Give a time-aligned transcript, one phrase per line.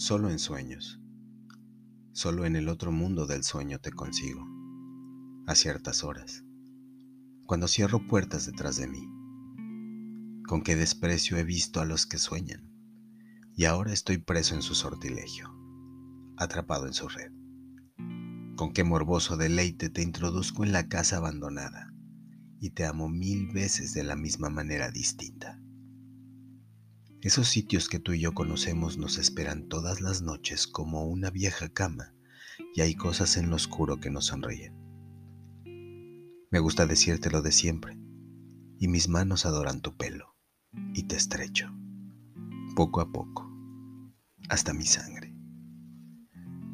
[0.00, 0.98] solo en sueños.
[2.12, 4.48] Solo en el otro mundo del sueño te consigo,
[5.46, 6.42] a ciertas horas,
[7.44, 9.06] cuando cierro puertas detrás de mí.
[10.46, 12.66] Con qué desprecio he visto a los que sueñan,
[13.54, 15.50] y ahora estoy preso en su sortilegio,
[16.38, 17.30] atrapado en su red.
[18.56, 21.92] Con qué morboso deleite te introduzco en la casa abandonada,
[22.58, 25.59] y te amo mil veces de la misma manera distinta.
[27.22, 31.68] Esos sitios que tú y yo conocemos nos esperan todas las noches como una vieja
[31.68, 32.14] cama
[32.74, 34.74] y hay cosas en lo oscuro que nos sonríen.
[36.50, 37.98] Me gusta decirte lo de siempre
[38.78, 40.34] y mis manos adoran tu pelo
[40.94, 41.70] y te estrecho,
[42.74, 43.46] poco a poco,
[44.48, 45.36] hasta mi sangre.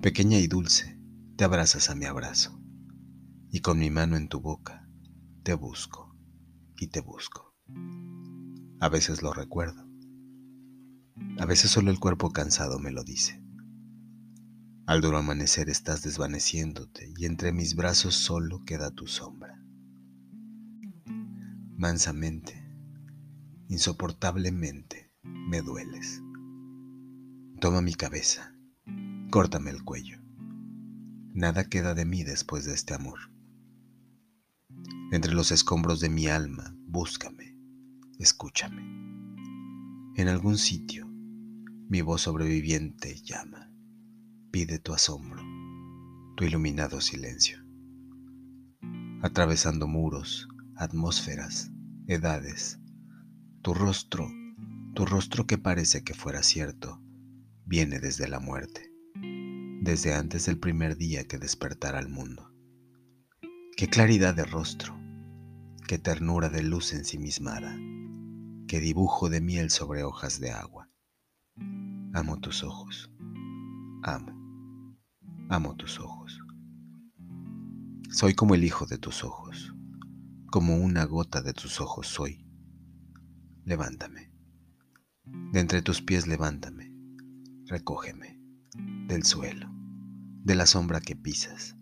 [0.00, 0.97] Pequeña y dulce,
[1.34, 2.56] te abrazas a mi abrazo
[3.50, 4.88] y con mi mano en tu boca
[5.42, 6.16] te busco
[6.78, 7.56] y te busco.
[8.78, 9.85] A veces lo recuerdo
[11.38, 13.42] a veces solo el cuerpo cansado me lo dice.
[14.86, 19.61] Al duro amanecer estás desvaneciéndote y entre mis brazos solo queda tu sombra.
[21.77, 22.64] Mansamente,
[23.69, 26.23] insoportablemente, me dueles.
[27.61, 28.55] Toma mi cabeza,
[29.30, 30.20] córtame el cuello.
[31.34, 33.19] Nada queda de mí después de este amor.
[35.12, 37.58] Entre los escombros de mi alma, búscame,
[38.19, 38.83] escúchame.
[40.17, 41.05] En algún sitio,
[41.89, 43.70] mi voz sobreviviente llama,
[44.51, 45.41] pide tu asombro,
[46.37, 47.59] tu iluminado silencio.
[49.23, 51.70] Atravesando muros, atmósferas,
[52.09, 52.81] edades,
[53.62, 54.29] tu rostro,
[54.95, 57.01] tu rostro que parece que fuera cierto,
[57.64, 58.92] viene desde la muerte,
[59.81, 62.53] desde antes del primer día que despertara al mundo.
[63.77, 64.98] Qué claridad de rostro,
[65.87, 67.79] qué ternura de luz ensimismada,
[68.67, 70.91] qué dibujo de miel sobre hojas de agua.
[72.17, 73.11] Amo tus ojos.
[74.03, 74.33] Amo.
[75.51, 76.40] Amo tus ojos.
[78.11, 79.74] Soy como el hijo de tus ojos.
[80.46, 82.42] Como una gota de tus ojos soy.
[83.67, 84.33] Levántame.
[85.52, 86.90] De entre tus pies levántame.
[87.67, 88.40] Recógeme.
[89.08, 89.69] Del suelo.
[90.42, 91.77] De la sombra que pisas.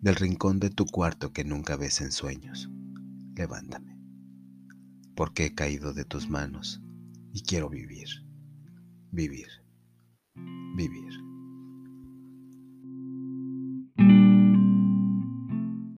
[0.00, 2.68] Del rincón de tu cuarto que nunca ves en sueños.
[3.36, 3.96] Levántame.
[5.14, 6.82] Porque he caído de tus manos
[7.32, 8.28] y quiero vivir
[9.12, 9.48] vivir,
[10.72, 11.09] vivir.